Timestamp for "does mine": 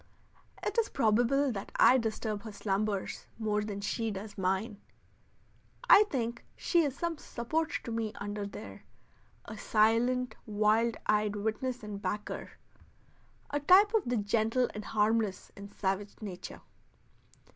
4.09-4.81